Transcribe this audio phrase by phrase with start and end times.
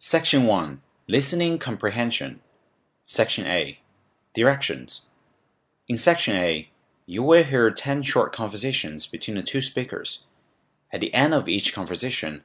[0.00, 2.40] Section 1 Listening Comprehension.
[3.04, 3.78] Section A
[4.34, 5.02] Directions.
[5.86, 6.68] In Section A,
[7.06, 10.24] you will hear 10 short conversations between the two speakers.
[10.92, 12.40] At the end of each conversation,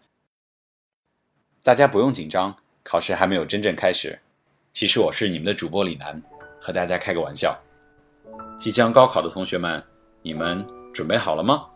[1.64, 4.20] 大家不用紧张，考试还没有真正开始。
[4.74, 6.22] 其实我是你们的主播李楠，
[6.60, 7.60] 和大家开个玩笑。
[8.60, 9.84] 即将高考的同学们，
[10.22, 11.68] 你们准备好了吗？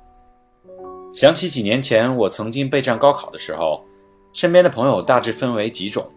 [1.13, 3.85] 想起几年前我曾经备战高考的时候。
[4.32, 6.08] 身边的朋友大致分为几种：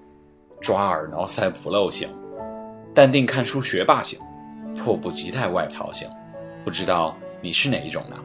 [0.61, 2.07] 抓耳挠腮不漏型、
[2.93, 4.19] 淡定看书学霸型、
[4.77, 6.07] 迫不及待外逃型。
[6.63, 8.15] 不知道你是哪一种呢？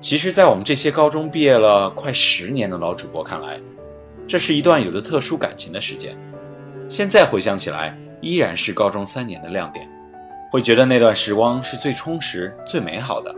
[0.00, 3.60] 其实，在我们这些高中毕业了快十年的老主播看来，
[4.26, 6.16] 这是一段有着特殊感情的时间。
[6.88, 9.86] 现在回想起来，依然是高中三年的亮点，
[10.50, 13.34] 会觉得那段时光是最充实、最美好的。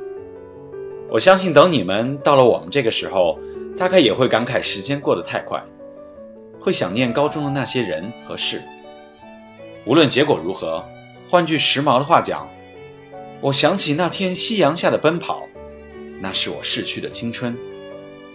[1.11, 3.37] 我相信，等你们到了我们这个时候。
[3.77, 5.61] 大概也会感慨时间过得太快，
[6.65, 8.63] 会想念高中的那些人和事。
[9.85, 10.83] 无论结果如何，
[11.29, 12.49] 换句时髦的话讲，
[13.43, 15.43] 我想起那天夕阳下的奔跑，
[16.21, 17.55] 那是我逝去的青春，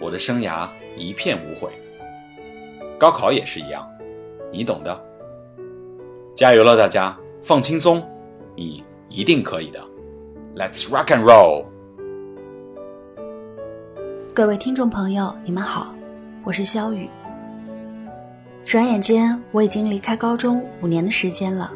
[0.00, 1.70] 我的生涯一片无悔。
[3.00, 3.84] 高考也是一样，
[4.52, 5.04] 你懂的。
[6.36, 8.00] 加油了，大家，放轻松，
[8.54, 9.80] 你一定可以的。
[10.54, 11.64] Let's rock and roll。
[14.32, 15.92] 各位听众朋友，你们好，
[16.44, 17.10] 我是肖雨。
[18.64, 21.72] 转眼间，我已经离开高中五年的时间了。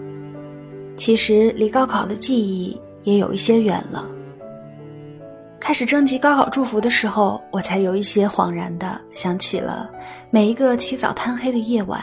[0.96, 4.08] 其实，离高考的记忆也有一些远了。
[5.58, 9.90] 开始征集高考祝福的时候，我才有一些恍然的想起了
[10.30, 12.00] 每一个起早贪黑的夜晚，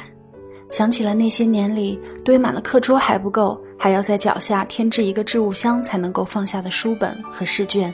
[0.70, 7.94] 想起了那些年里堆满了课桌还不够，还要在脚下添置一个置物箱才能够放下的书本和试卷。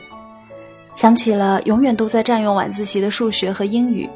[0.94, 4.08] 想起了永远都在占用晚自习的数学和英语，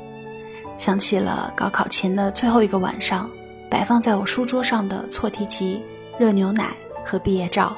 [0.79, 3.31] 想起了高考前的最后一个晚上，
[3.71, 5.81] 摆放在我书桌上的错题集、
[6.19, 6.71] 热牛奶
[7.05, 7.77] 和毕业照。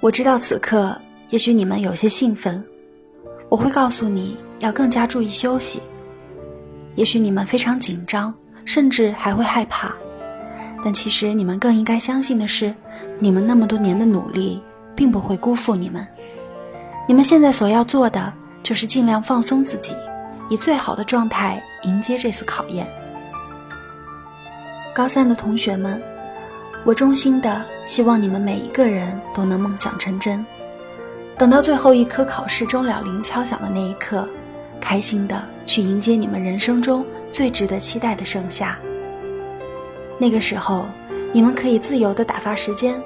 [0.00, 0.96] 我知道此刻
[1.30, 2.64] 也许你们有些兴奋，
[3.48, 5.80] 我会告诉你要更加注意休息。
[6.94, 8.34] 也许你们非常紧张，
[8.64, 9.94] 甚至还会害怕，
[10.82, 12.74] 但其实你们更应该相信的是，
[13.18, 14.62] 你们那么多年的努力
[14.96, 16.06] 并不会辜负你们。
[17.06, 19.94] 你们现在所要做的，就是尽量放松自己，
[20.48, 22.86] 以最好的状态迎接这次考验。
[24.94, 26.02] 高三的同学们，
[26.84, 30.44] 我衷心的希望你们每一个人都能梦想成真，
[31.36, 34.28] 等到最后一科考试钟了铃敲响的那一刻，
[34.80, 38.78] 开心的去迎接你们人生中最值得期待的盛夏。
[40.18, 40.86] 那个时候，
[41.32, 43.00] 你们可以自由的打发时间。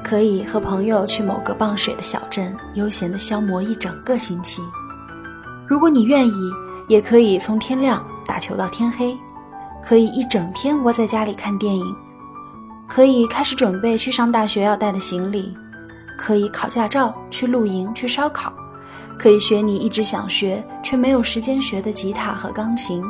[0.00, 4.62] 可以和朋友去某个傍水的小镇，悠闲的消磨一整个星期。
[5.66, 6.52] 如果你愿意，
[6.88, 9.16] 也可以从天亮打球到天黑，
[9.82, 11.84] 可以一整天窝在家里看电影，
[12.88, 15.56] 可以开始准备去上大学要带的行李，
[16.18, 18.52] 可以考驾照、去露营、去烧烤，
[19.16, 23.04] 可以学你一直想学却没有时间学的吉他和钢琴，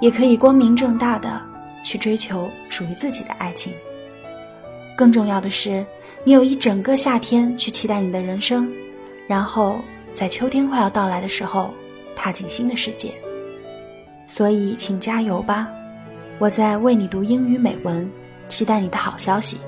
[0.00, 1.40] 也可以光明正大的
[1.84, 3.72] 去追求属于自己的爱情。
[4.96, 5.84] 更重要的是。
[6.24, 8.70] 你有一整个夏天去期待你的人生，
[9.26, 9.80] 然后
[10.14, 11.74] 在秋天快要到来的时候，
[12.14, 13.12] 踏进新的世界。
[14.26, 15.68] 所以，请加油吧！
[16.38, 18.10] 我在为你读英语美文，
[18.48, 19.58] 期待你的好消息。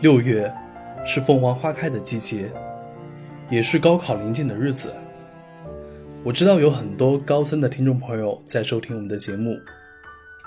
[0.00, 0.52] 六月，
[1.04, 2.50] 是凤凰花开的季节，
[3.50, 4.92] 也是高考临近的日子。
[6.22, 9.56] 我知道有很多高三的听众朋友在收听我们的节目，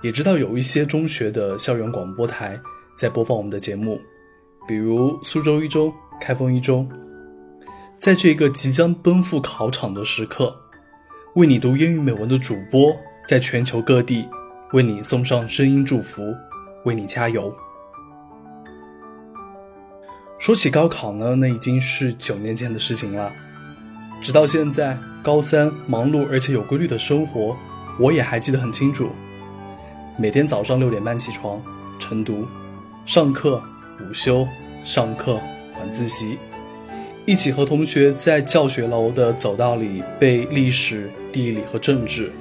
[0.02, 2.60] 也知道有一些中学的校园广播台
[2.98, 4.00] 在播放我们的节目，
[4.70, 5.92] 比如苏州一中、
[6.22, 6.88] 开封一中。
[7.98, 10.56] 在这个即将奔赴考场的时刻，
[11.34, 14.30] 为你读英语美文的主播在全球各地
[14.74, 16.22] 为你送上声音祝福，
[16.86, 17.52] 为你加油。
[20.38, 23.32] 说起高考呢，那已经是九年前的事情了。
[24.22, 27.58] 直到现在，高三忙碌而且有规律的生活，
[28.00, 29.10] 我也还记得很清楚。
[30.16, 31.60] 每天早上六点半起床
[31.98, 32.46] 晨读，
[33.08, 33.62] 上课、
[34.02, 34.48] 午休、
[34.84, 35.40] 上课、
[35.80, 36.38] 晚自习，
[37.26, 42.32] 一起和同学在教学楼的走道里背历史、地理和政治。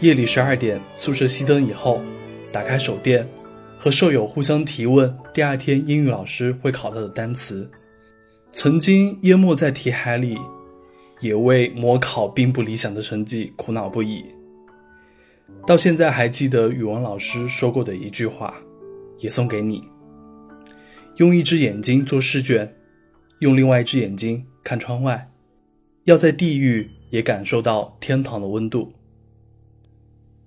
[0.00, 2.00] 夜里十二点，宿舍熄灯以后，
[2.52, 3.26] 打开手电，
[3.78, 7.70] 和舍友互相提问第二天英语老师会考到的单词。
[8.52, 10.38] 曾经淹没在题海里。
[11.20, 14.22] 也为模考并不理想的成绩苦恼不已。
[15.66, 18.54] 到现在还记得语文老师说过的一句话，
[19.20, 19.82] 也送给你：
[21.16, 22.74] 用一只眼睛做试卷，
[23.38, 25.30] 用另外一只眼睛看窗外，
[26.04, 28.92] 要在地狱也感受到天堂的温度。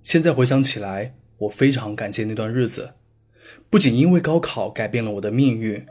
[0.03, 2.91] 现在回想起来，我非常感谢那段日子，
[3.71, 5.83] 不仅因为高考改变了我的命运，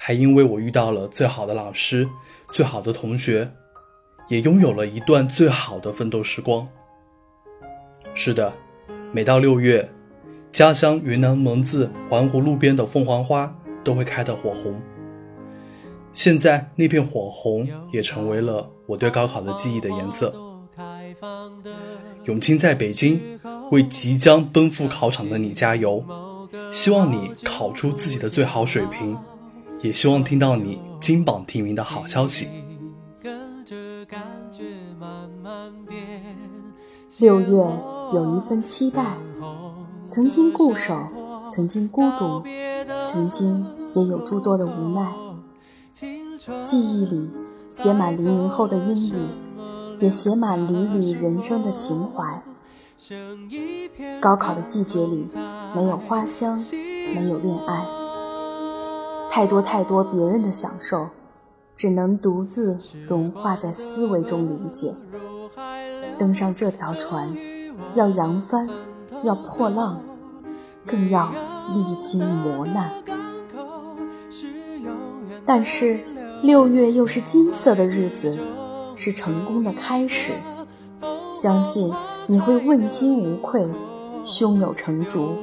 [0.00, 2.08] 还因为我遇到了最好的老师、
[2.50, 3.52] 最好的同学，
[4.28, 6.66] 也拥有了一段最好的奋斗时光。
[8.12, 8.52] 是的，
[9.12, 9.88] 每到六月，
[10.50, 13.55] 家乡云南蒙自环湖路边的凤凰花
[13.86, 14.74] 都会开得火红。
[16.12, 20.34] 现在那片火红也成为了我对高考的记忆的颜色。
[22.24, 23.20] 永清在北京，
[23.70, 26.04] 为即将奔赴考场的你加油！
[26.72, 29.16] 希望你考出自己的最好水平，
[29.80, 32.48] 也希望听到你金榜题名的好消息。
[37.20, 37.46] 六月
[38.12, 39.04] 有一份期待，
[40.08, 40.94] 曾经固守，
[41.50, 42.42] 曾经孤独，
[43.06, 43.64] 曾经
[43.96, 45.12] 也有诸多的无奈。
[46.64, 47.30] 记忆里
[47.66, 49.28] 写满黎明后的阴雨，
[50.00, 52.42] 也写满缕缕人生的情怀。
[54.20, 55.26] 高考的季节里，
[55.74, 56.58] 没有花香，
[57.14, 57.86] 没有恋爱，
[59.30, 61.08] 太多太多别人的享受，
[61.74, 64.94] 只能独自融化在思维中理解。
[66.18, 67.34] 登上这条船，
[67.94, 68.68] 要扬帆，
[69.22, 70.00] 要破浪，
[70.86, 71.32] 更要
[71.74, 72.90] 历经磨难。
[75.46, 75.98] 但是。
[76.42, 78.38] 六月又是金色的日子，
[78.94, 80.32] 是成功的开始。
[81.32, 81.90] 相信
[82.26, 83.66] 你会问心无愧，
[84.22, 85.34] 胸有成竹。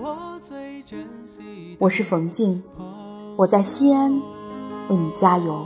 [1.80, 2.64] 我是冯静，
[3.36, 4.14] 我在西安
[4.88, 5.66] 为你加油。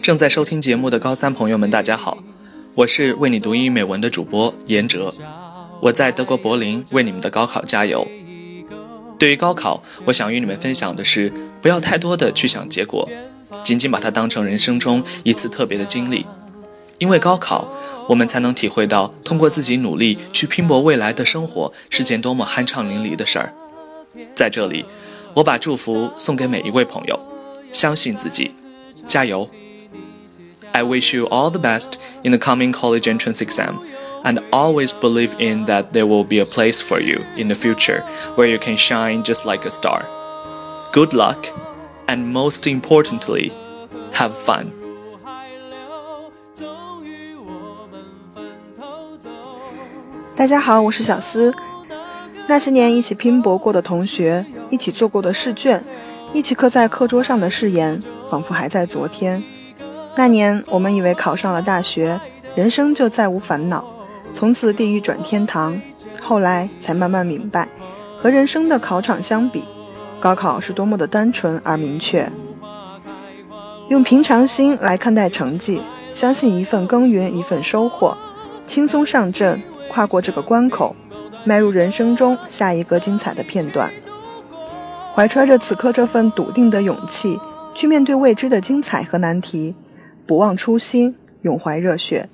[0.00, 2.18] 正在收听节目的高三朋友们，大家好，
[2.76, 5.12] 我是为你读英语美文的主播严哲。
[5.80, 8.06] 我在德国柏林为你们的高考加油。
[9.18, 13.08] 对于高考，我想与你们分享的是，不要太多的去想结果，
[13.62, 16.26] 仅仅把它当成人生中一次特别的经历。
[16.98, 17.72] 因为高考，
[18.08, 23.54] 我们才能体会到通过自己努力去拼搏未来的生活是件多么酣畅淋漓的事儿。
[24.34, 24.84] 在这里，
[25.34, 27.18] 我把祝福送给每一位朋友，
[27.72, 28.50] 相信自己，
[29.08, 29.48] 加油
[30.72, 31.92] ！I wish you all the best
[32.22, 33.74] in the coming college entrance exam.
[34.23, 38.03] and always believe in that there will be a place for you in the future
[38.35, 40.05] where you can shine just like a star.
[40.91, 41.47] Good luck,
[42.07, 43.51] and most importantly,
[44.13, 44.71] have fun.
[50.35, 51.53] 大家好，我是小思。
[52.47, 55.83] 那些年一起拼搏过的同学，一起做过的试卷，
[56.33, 59.41] 一起刻在课桌上的誓言，仿佛还在昨天。
[60.15, 62.19] 那年，我们以为考上了大学，
[62.53, 63.83] 人生就再无烦恼。
[64.32, 65.80] 从此地狱转天堂，
[66.22, 67.68] 后来才慢慢明白，
[68.20, 69.64] 和人生的考场相比，
[70.18, 72.30] 高考是多么的单纯而明确。
[73.88, 75.82] 用平常心来看待成绩，
[76.14, 78.16] 相信一份耕耘一份收获，
[78.64, 80.94] 轻松上阵，跨过这个关口，
[81.44, 83.92] 迈入人生中下一个精彩的片段。
[85.12, 87.38] 怀揣着此刻这份笃定的勇气，
[87.74, 89.74] 去面对未知的精彩和难题，
[90.24, 92.28] 不忘初心，永怀热血。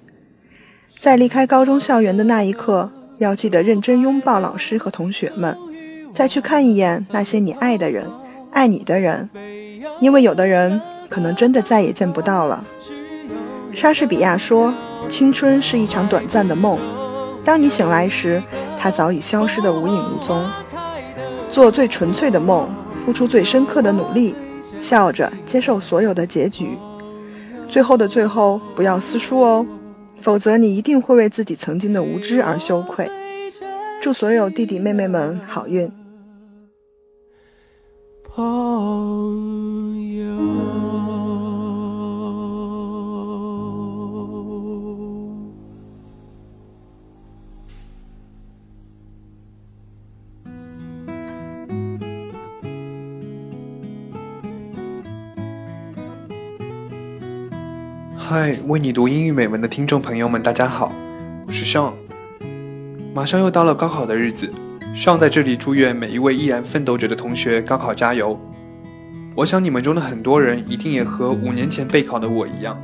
[0.98, 5.56] 在离开高中校园的那一刻，要记得认真拥抱老师和同学们，
[6.14, 8.10] 再去看一眼那些你爱的人、
[8.50, 9.29] 爱你的人，
[10.00, 12.65] 因为有的人可能真的再也见不到了。
[13.72, 14.72] 莎士比亚说
[15.08, 16.79] ：“青春是一场短暂的梦，
[17.44, 18.43] 当你醒来时，
[18.79, 20.44] 它早已消失得无影无踪。”
[21.53, 22.69] 做最纯粹的梦，
[23.05, 24.34] 付出最深刻的努力，
[24.81, 26.76] 笑着接受所有的结局。
[27.69, 29.67] 最后的最后，不要撕书哦。
[30.20, 33.08] 否则，你一定会为自己曾经的无知而羞愧。
[34.03, 35.91] 祝所有弟弟妹妹们好运。
[58.28, 60.92] 嗨，为你读英语美文的听众朋友们，大家好，
[61.46, 61.92] 我是 Sean。
[63.14, 64.52] 马上又到了高考的日子
[64.96, 68.36] ，Sean 在这里祝愿每一位依然奋斗着的同学高考加油。
[69.36, 72.76] 我想你们中的很多人一定也和五年前备考的我一样，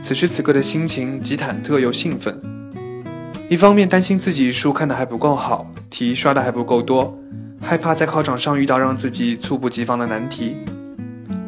[0.00, 2.40] 此时此刻的心情既忐忑又兴奋。
[3.50, 7.20] 一方面担心自己书看的还不够好，题刷的还不够多，
[7.60, 10.56] 害怕在考场上遇到让自己猝不及防的难题。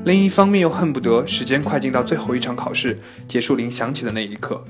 [0.04, 4.64] 另一方面又恨不得时间快进到最后一场考试结束铃响起的那一刻，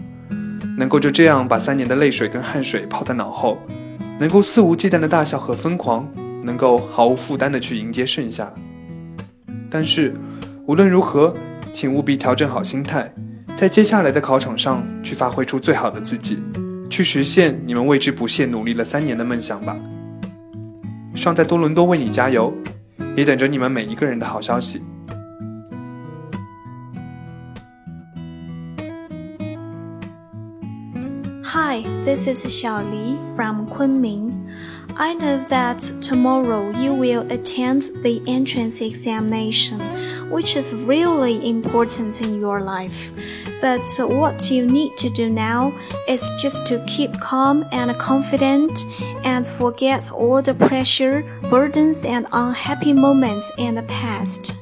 [0.77, 3.59] 能够就这样把三年的泪水跟汗水抛在脑后，
[4.19, 6.07] 能够肆无忌惮的大笑和疯狂，
[6.45, 8.53] 能够毫无负担地去迎接剩下。
[9.71, 10.15] 但是，
[10.67, 11.35] 无论如何，
[11.73, 13.15] 请务必调整好心态，
[13.57, 16.43] 在接下来的考场上去发挥出最好的自己，
[16.91, 19.75] 去实现你们为之不懈努力了三年的梦想吧。
[21.15, 22.53] 尚在多伦多为你加油，
[23.17, 24.83] 也等着你们每一个人的好消息。
[31.73, 34.47] Hi, this is Xiaoli from Kunming.
[34.99, 39.81] I know that tomorrow you will attend the entrance examination,
[40.31, 43.11] which is really important in your life.
[43.63, 45.73] But what you need to do now
[46.07, 48.85] is just to keep calm and confident
[49.25, 54.55] and forget all the pressure, burdens, and unhappy moments in the past.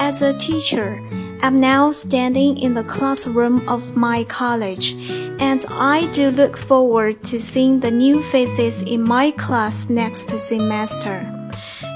[0.00, 1.00] As a teacher,
[1.42, 4.96] I'm now standing in the classroom of my college,
[5.39, 11.21] and I do look forward to seeing the new faces in my class next semester.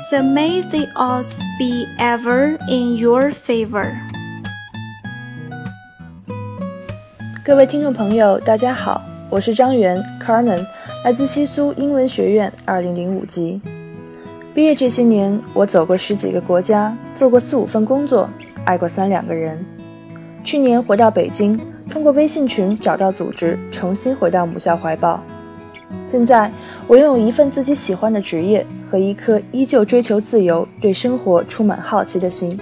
[0.09, 3.93] So may the odds be ever in your favor.
[7.43, 10.65] 各位听众朋友，大家好，我是张元 Carmen，
[11.03, 13.59] 来自西苏英文学院2005级。
[14.53, 18.29] 毕业这些年，我走过十几个国家，做过四五份工作，
[18.65, 19.65] 爱过三两个人。
[20.44, 21.58] 去年回到北京，
[21.90, 25.18] 通过微信群找到组织，重新回到母校怀抱。
[26.06, 26.52] 现在，
[26.86, 32.60] 我拥有一份自己喜欢的职业和一颗依旧追求自由、对生活充满好奇的心。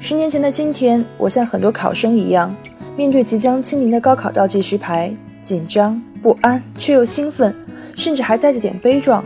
[0.00, 2.54] 十年前的今天，我像很多考生一样，
[2.96, 5.12] 面对即将亲临的高考倒计时牌，
[5.42, 7.54] 紧张、不安，却又兴奋，
[7.94, 9.22] 甚至还带着点悲壮。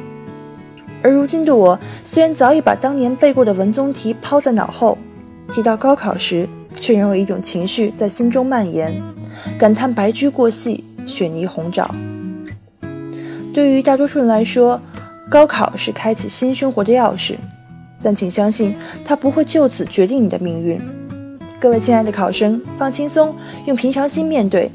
[1.02, 4.98] 而如今的我，虽然早已把当年背过的文综题抛在脑后，
[5.52, 9.02] 提到高考时，却仍有一种情绪在心中蔓延，
[9.58, 11.92] 感叹白驹过隙，雪泥红爪。
[13.52, 14.80] 对于大多数人来说，
[15.28, 17.34] 高考是开启新生活的钥匙，
[18.02, 20.80] 但请相信，它不会就此决定你的命运。
[21.58, 24.70] 各位亲爱的考生，放轻松，用平常心面对。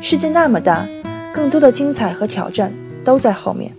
[0.00, 0.88] 世界那么大，
[1.32, 2.72] 更多的精彩和挑战
[3.04, 3.70] 都在后面。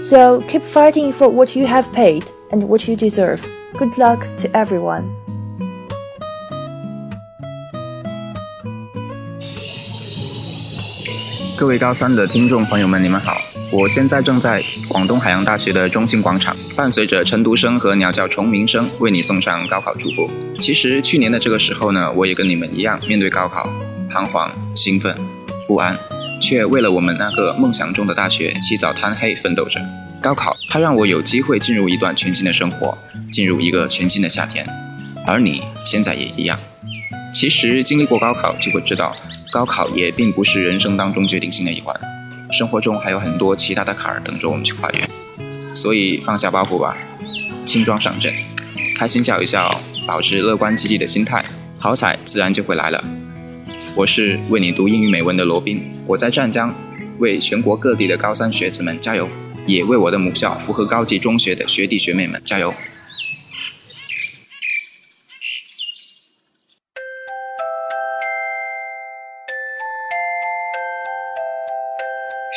[0.00, 3.40] So keep fighting for what you have paid and what you deserve.
[3.74, 5.17] Good luck to everyone.
[11.58, 13.36] 各位高三的听众朋友们，你们好！
[13.72, 20.30] 我现在正在广东海洋大学的中心广场，伴随着晨读声和鸟叫虫鸣声，为你送上高考祝福。
[20.60, 23.68] 其实去年的这个时候呢，我也跟你们一样，面对高考，
[24.08, 25.18] 彷徨、兴奋、
[25.66, 25.98] 不安，
[26.40, 29.80] 却为了我们那个梦想中的大学起早贪黑奋斗着。
[30.22, 32.96] 高考，它让我有机会进入一段全新的生活，
[33.32, 34.64] 进入一个全新的夏天。
[35.26, 36.56] 而你现在也一样。
[37.34, 39.12] 其实经历过高考，就会知道。
[39.50, 41.98] 高考也并不是人生当中决定性的一环，
[42.52, 45.00] 生活中还有很多其他的坎儿等着我们去跨越，
[45.74, 46.96] 所以放下包袱吧，
[47.64, 48.32] 轻装上阵，
[48.96, 51.44] 开心笑一笑，保持乐观积极的心态，
[51.78, 53.02] 好彩自然就会来了。
[53.94, 56.74] 我是为你读英语美文的罗宾，我在湛江
[57.18, 59.28] 为全国各地的高三学子们加油，
[59.66, 62.74] 也为我的母校符合高级中学的学弟学妹们加油。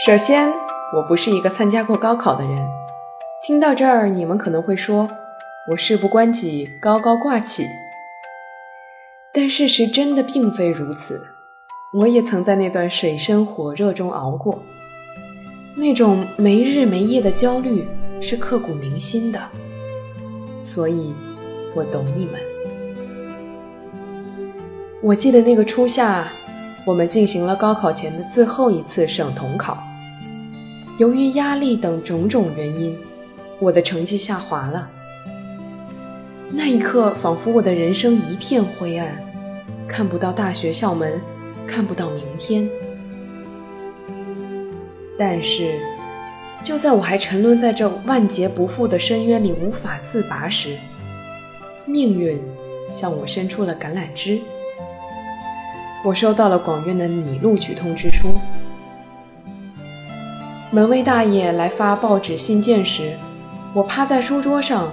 [0.03, 0.51] 首先，
[0.91, 2.67] 我不是一个参加过高考的人。
[3.43, 5.08] 听到这儿，你们可能会说，
[5.70, 7.67] 我事不关己，高高挂起。
[9.31, 11.22] 但事实真的并非如此。
[11.93, 14.63] 我也曾在那段水深火热中熬过，
[15.75, 17.88] 那种没日没夜的焦虑
[18.20, 19.39] 是刻骨铭心的。
[20.63, 21.13] 所以，
[21.75, 22.41] 我懂你们。
[25.03, 26.27] 我记得那个初夏，
[26.86, 29.77] 我们进行了高考前的最后一次省统考。
[30.98, 32.98] 由于压力等种种原因，
[33.60, 34.89] 我的成绩下滑了。
[36.51, 39.17] 那一刻，仿佛我的人生一片灰暗，
[39.88, 41.19] 看不到大学校门，
[41.65, 42.69] 看不到明天。
[45.17, 45.79] 但是，
[46.63, 50.75] 就在我还沉沦在这万劫不复的深渊里无法自拔时，
[51.86, 52.39] 命运
[52.89, 54.39] 向我伸出了橄榄枝。
[56.03, 58.36] 我收到了广院的拟录取通知书。
[60.73, 63.19] 门卫大爷来发报纸信件时，
[63.73, 64.87] 我趴在书桌上，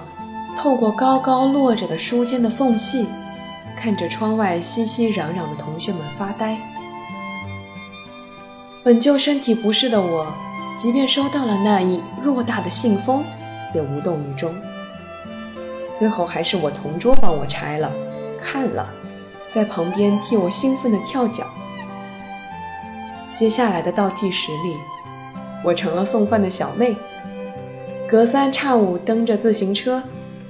[0.57, 3.07] 透过高高落着的书签的缝隙，
[3.77, 6.57] 看着窗外熙熙攘攘的同学们发呆。
[8.83, 10.27] 本就身体不适的我，
[10.77, 13.23] 即便收到了那一偌大的信封，
[13.73, 14.53] 也无动于衷。
[15.93, 17.89] 最后还是我同桌帮我拆了，
[18.37, 18.85] 看了，
[19.47, 21.45] 在旁边替我兴奋地跳脚。
[23.33, 24.75] 接下来的倒计时里。
[25.63, 26.95] 我成了送饭的小妹，
[28.07, 30.01] 隔三差五蹬着自行车，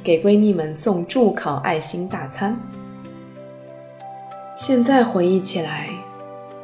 [0.04, 2.60] 给闺蜜们送助考爱心大餐。
[4.56, 5.89] 现在回忆起来，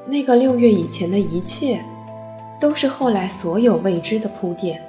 [0.05, 1.83] 那个六月以前的一切，
[2.59, 4.81] 都是后来所有未知的铺垫。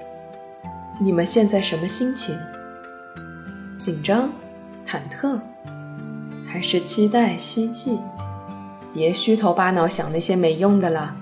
[1.01, 2.35] 你们现在什么心情？
[3.79, 4.31] 紧张、
[4.87, 5.39] 忐忑，
[6.47, 7.99] 还是期待、希冀？
[8.93, 11.15] 别虚头巴脑想那些没用的了。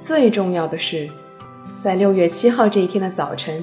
[0.00, 1.08] 最重要的是，
[1.84, 3.62] 在六月七号这一天的早晨，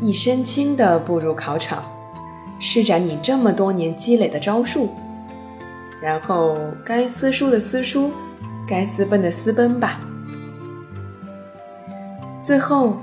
[0.00, 1.82] 一身轻地步入考场，
[2.60, 4.90] 施展你这么多年积累的招数，
[6.00, 8.12] 然后该撕书的撕书，
[8.64, 9.98] 该私奔的私奔吧。
[12.44, 12.96] 最后，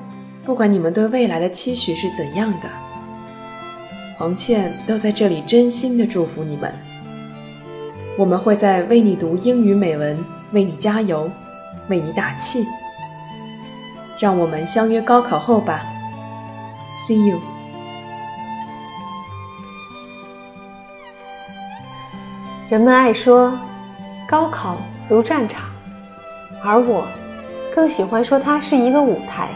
[0.45, 2.69] 不管你们对未来的期许是怎样的，
[4.17, 6.73] 黄倩都在这里真心的祝福你们。
[8.17, 10.17] 我们会在为你读英语美文，
[10.53, 11.29] 为你加油，
[11.89, 12.65] 为你打气。
[14.19, 15.85] 让我们相约高考后吧
[16.95, 17.39] ，See you。
[22.69, 23.53] 人们爱说，
[24.27, 25.69] 高考如战场，
[26.63, 27.05] 而我
[27.73, 29.49] 更喜欢说它是一个舞台。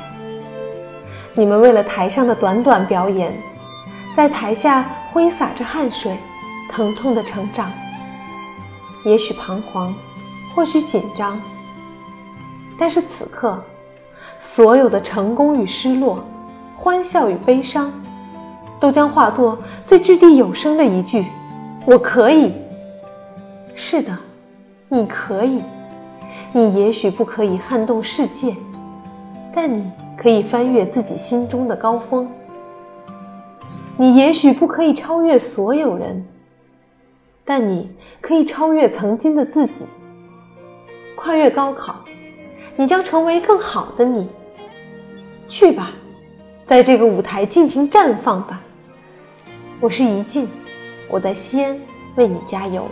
[1.34, 3.34] 你们为了台上的短短表演，
[4.14, 6.18] 在台下挥洒着汗水，
[6.70, 7.72] 疼痛的成长。
[9.06, 9.96] 也许彷徨，
[10.54, 11.42] 或许紧张，
[12.78, 13.64] 但是此刻，
[14.40, 16.24] 所有的成功与失落，
[16.76, 17.92] 欢笑与悲伤，
[18.80, 21.26] 都将化作最掷地有声的一句
[21.86, 22.54] ：“我可以。”
[23.76, 24.18] 是的，
[24.88, 25.62] 你可以。
[26.52, 28.56] 你也许不可以撼动世界，
[29.54, 32.28] 但你可以翻越自己心中的高峰。
[33.98, 36.26] 你也许不可以超越所有人。
[37.46, 37.92] 但你
[38.22, 39.86] 可以超越曾经的自己，
[41.16, 41.96] 跨越高考，
[42.80, 44.26] 你将成为更好的你。
[45.50, 45.92] 去吧，
[46.66, 48.64] 在这个舞台尽情绽放吧。
[49.82, 50.48] 我是怡静，
[51.10, 51.78] 我在西安
[52.16, 52.88] 为你加油。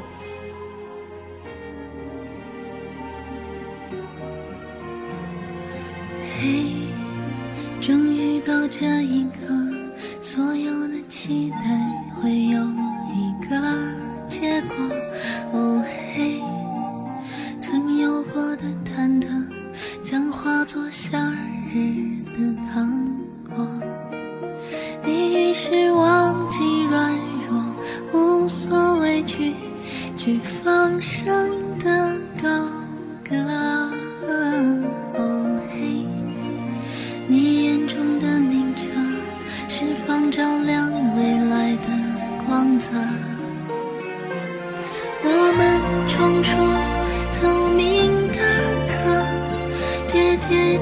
[6.38, 6.66] 嘿，
[7.80, 9.56] 终于到这一刻，
[10.22, 11.77] 所有的期待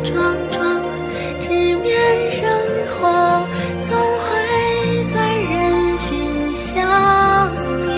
[0.04, 0.82] 撞撞，
[1.42, 2.48] 直面生
[2.88, 3.46] 活，
[3.84, 4.26] 总会
[5.14, 6.74] 在人群相
[7.86, 7.90] 遇，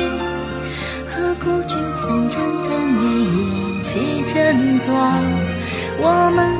[1.07, 4.35] 和孤军奋战的你一起振
[4.79, 4.93] 作。
[5.99, 6.56] 我们